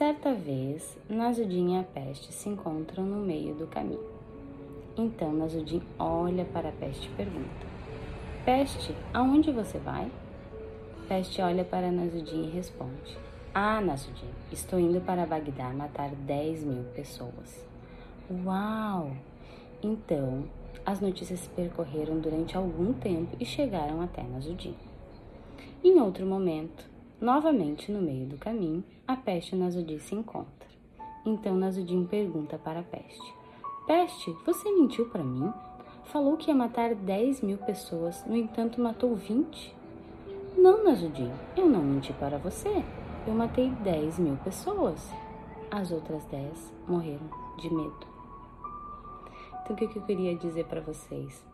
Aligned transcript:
Certa 0.00 0.32
vez, 0.32 0.96
Nasudin 1.10 1.74
e 1.74 1.78
a 1.78 1.82
peste 1.82 2.32
se 2.32 2.48
encontram 2.48 3.04
no 3.04 3.22
meio 3.22 3.54
do 3.54 3.66
caminho. 3.66 4.00
Então 4.96 5.30
Nasudin 5.30 5.82
olha 5.98 6.42
para 6.46 6.70
a 6.70 6.72
peste 6.72 7.06
e 7.06 7.10
pergunta: 7.16 7.66
Peste, 8.42 8.96
aonde 9.12 9.52
você 9.52 9.76
vai? 9.76 10.10
Peste 11.06 11.42
olha 11.42 11.66
para 11.66 11.92
Nasudin 11.92 12.44
e 12.44 12.50
responde: 12.50 13.18
Ah, 13.52 13.82
Nasudin, 13.82 14.30
estou 14.50 14.80
indo 14.80 15.02
para 15.02 15.26
Bagdá 15.26 15.68
matar 15.74 16.08
10 16.08 16.64
mil 16.64 16.84
pessoas. 16.94 17.62
Uau! 18.46 19.12
Então, 19.82 20.44
as 20.86 20.98
notícias 21.02 21.40
se 21.40 21.50
percorreram 21.50 22.18
durante 22.20 22.56
algum 22.56 22.94
tempo 22.94 23.36
e 23.38 23.44
chegaram 23.44 24.00
até 24.00 24.22
Nasudin. 24.22 24.74
Em 25.84 26.00
outro 26.00 26.24
momento, 26.24 26.88
novamente 27.20 27.92
no 27.92 28.00
meio 28.00 28.26
do 28.26 28.38
caminho, 28.38 28.82
a 29.06 29.14
peste 29.14 29.54
Nasudin 29.54 29.98
se 29.98 30.14
encontram. 30.14 30.70
Então 31.24 31.54
Nasudin 31.54 32.06
pergunta 32.06 32.58
para 32.58 32.80
a 32.80 32.82
peste: 32.82 33.34
Peste, 33.86 34.32
você 34.46 34.70
mentiu 34.72 35.06
para 35.10 35.22
mim? 35.22 35.52
Falou 36.04 36.36
que 36.36 36.50
ia 36.50 36.54
matar 36.54 36.94
10 36.94 37.42
mil 37.42 37.58
pessoas, 37.58 38.24
no 38.26 38.36
entanto 38.36 38.80
matou 38.80 39.14
20? 39.14 39.76
Não, 40.56 40.82
Nasudin, 40.82 41.30
eu 41.56 41.66
não 41.66 41.82
menti 41.82 42.12
para 42.14 42.38
você. 42.38 42.82
Eu 43.26 43.34
matei 43.34 43.68
10 43.68 44.18
mil 44.18 44.36
pessoas. 44.36 45.08
As 45.70 45.92
outras 45.92 46.24
10 46.24 46.74
morreram 46.88 47.30
de 47.58 47.72
medo. 47.72 48.06
Então, 49.62 49.76
o 49.76 49.76
que 49.76 49.98
eu 49.98 50.02
queria 50.02 50.34
dizer 50.34 50.64
para 50.64 50.80
vocês? 50.80 51.44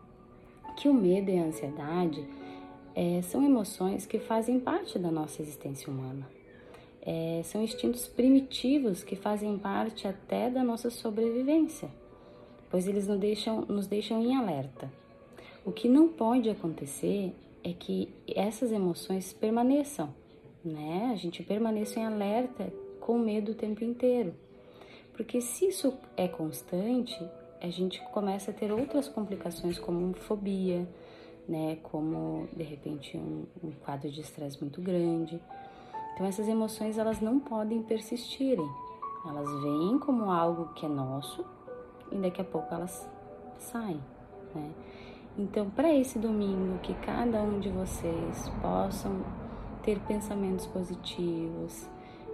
Que 0.75 0.89
o 0.89 0.93
medo 0.93 1.29
e 1.29 1.37
a 1.37 1.43
ansiedade 1.43 2.27
é, 2.97 3.21
são 3.21 3.45
emoções 3.45 4.07
que 4.07 4.17
fazem 4.17 4.59
parte 4.59 4.97
da 4.97 5.11
nossa 5.11 5.39
existência 5.39 5.87
humana. 5.87 6.27
É, 6.99 7.41
são 7.43 7.61
instintos 7.61 8.07
primitivos 8.07 9.03
que 9.03 9.15
fazem 9.15 9.55
parte 9.59 10.07
até 10.07 10.49
da 10.49 10.63
nossa 10.63 10.89
sobrevivência, 10.89 11.91
pois 12.71 12.87
eles 12.87 13.07
nos 13.07 13.19
deixam, 13.19 13.61
nos 13.61 13.85
deixam 13.85 14.19
em 14.23 14.35
alerta. 14.35 14.91
O 15.63 15.71
que 15.71 15.87
não 15.87 16.09
pode 16.09 16.49
acontecer 16.49 17.35
é 17.63 17.71
que 17.71 18.09
essas 18.35 18.71
emoções 18.71 19.31
permaneçam, 19.31 20.11
né? 20.65 21.11
A 21.13 21.15
gente 21.15 21.43
permaneça 21.43 21.99
em 21.99 22.05
alerta 22.05 22.73
com 22.99 23.19
medo 23.19 23.51
o 23.51 23.55
tempo 23.55 23.83
inteiro. 23.83 24.33
Porque 25.13 25.39
se 25.39 25.67
isso 25.67 25.95
é 26.15 26.27
constante, 26.27 27.15
a 27.61 27.69
gente 27.69 28.01
começa 28.11 28.49
a 28.49 28.53
ter 28.55 28.71
outras 28.71 29.07
complicações 29.07 29.77
como 29.77 30.13
fobia, 30.13 30.87
né? 31.47 31.77
Como 31.83 32.47
de 32.55 32.63
repente 32.63 33.17
um, 33.17 33.45
um 33.63 33.71
quadro 33.71 34.09
de 34.09 34.21
estresse 34.21 34.59
muito 34.61 34.81
grande. 34.81 35.41
Então 36.13 36.25
essas 36.25 36.47
emoções 36.47 36.97
elas 36.97 37.21
não 37.21 37.39
podem 37.39 37.81
persistirem. 37.83 38.67
Elas 39.27 39.49
vêm 39.61 39.99
como 39.99 40.31
algo 40.31 40.73
que 40.73 40.85
é 40.85 40.89
nosso 40.89 41.45
e 42.11 42.17
daqui 42.17 42.41
a 42.41 42.45
pouco 42.45 42.73
elas 42.73 43.07
saem, 43.57 43.99
né? 44.55 44.71
Então, 45.37 45.69
para 45.69 45.93
esse 45.93 46.17
domingo, 46.17 46.79
que 46.79 46.95
cada 46.95 47.39
um 47.43 47.59
de 47.59 47.69
vocês 47.69 48.49
possam 48.59 49.23
ter 49.83 49.99
pensamentos 49.99 50.65
positivos, 50.65 51.87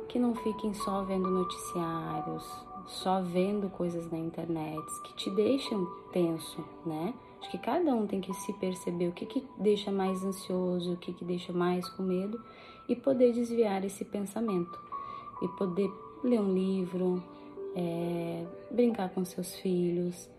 que 0.07 0.17
não 0.17 0.33
fiquem 0.35 0.73
só 0.73 1.03
vendo 1.03 1.29
noticiários, 1.29 2.65
só 2.87 3.21
vendo 3.21 3.69
coisas 3.69 4.11
na 4.11 4.17
internet 4.17 4.85
que 5.03 5.13
te 5.15 5.29
deixam 5.29 5.85
tenso, 6.11 6.63
né? 6.85 7.13
Acho 7.39 7.51
que 7.51 7.57
cada 7.57 7.93
um 7.93 8.07
tem 8.07 8.21
que 8.21 8.33
se 8.33 8.53
perceber 8.53 9.09
o 9.09 9.11
que, 9.11 9.25
que 9.25 9.45
deixa 9.57 9.91
mais 9.91 10.23
ansioso, 10.23 10.93
o 10.93 10.97
que, 10.97 11.11
que 11.11 11.25
deixa 11.25 11.51
mais 11.51 11.87
com 11.89 12.03
medo 12.03 12.41
e 12.87 12.95
poder 12.95 13.33
desviar 13.33 13.83
esse 13.83 14.05
pensamento 14.05 14.79
e 15.41 15.47
poder 15.49 15.91
ler 16.23 16.39
um 16.39 16.53
livro, 16.53 17.21
é, 17.75 18.45
brincar 18.71 19.09
com 19.09 19.25
seus 19.25 19.55
filhos, 19.55 20.29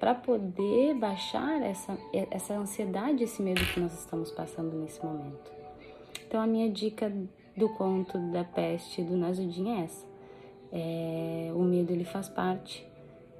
para 0.00 0.14
poder 0.14 0.94
baixar 0.94 1.60
essa, 1.60 1.98
essa 2.30 2.54
ansiedade, 2.54 3.24
esse 3.24 3.42
medo 3.42 3.60
que 3.74 3.80
nós 3.80 3.92
estamos 3.98 4.30
passando 4.30 4.74
nesse 4.76 5.04
momento. 5.04 5.50
Então, 6.26 6.40
a 6.40 6.46
minha 6.46 6.70
dica 6.70 7.12
do 7.56 7.68
conto 7.70 8.16
da 8.30 8.44
peste 8.44 9.02
do 9.02 9.16
Nasudin 9.16 9.70
é 9.70 9.84
essa. 9.84 10.07
É, 10.72 11.50
o 11.54 11.62
medo 11.62 11.92
ele 11.92 12.04
faz 12.04 12.28
parte, 12.28 12.86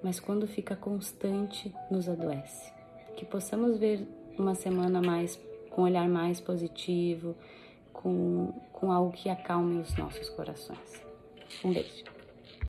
mas 0.03 0.19
quando 0.19 0.47
fica 0.47 0.75
constante, 0.75 1.73
nos 1.91 2.09
adoece 2.09 2.79
que 3.19 3.25
possamos 3.25 3.77
ver 3.77 4.07
uma 4.39 4.55
semana 4.55 5.03
mais 5.03 5.37
com 5.71 5.83
um 5.83 5.85
olhar 5.87 6.09
mais 6.09 6.41
positivo, 6.41 7.35
com, 7.93 8.53
com 8.73 8.93
algo 8.93 9.11
que 9.11 9.29
acalme 9.29 9.81
os 9.81 9.93
nossos 9.97 10.29
corações. 10.31 11.03
Um 11.65 11.73
beijo. 11.73 12.05